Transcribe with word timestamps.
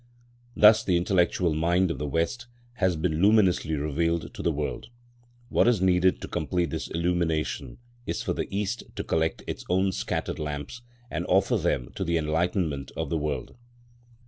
Thus 0.55 0.83
the 0.83 0.97
intellectual 0.97 1.53
mind 1.53 1.91
of 1.91 1.99
the 1.99 2.07
West 2.07 2.47
has 2.77 2.95
been 2.95 3.21
luminously 3.21 3.75
revealed 3.75 4.33
to 4.33 4.41
the 4.41 4.51
world. 4.51 4.89
What 5.49 5.67
is 5.67 5.79
needed 5.79 6.21
to 6.21 6.27
complete 6.27 6.71
this 6.71 6.87
illumination 6.87 7.77
is 8.07 8.23
for 8.23 8.33
the 8.33 8.47
East 8.49 8.81
to 8.95 9.03
collect 9.03 9.43
its 9.45 9.63
own 9.69 9.91
scattered 9.91 10.39
lamps 10.39 10.81
and 11.11 11.23
offer 11.27 11.55
them 11.55 11.91
to 11.93 12.03
the 12.03 12.17
enlightenment 12.17 12.89
of 12.97 13.11
the 13.11 13.17
world. 13.19 13.55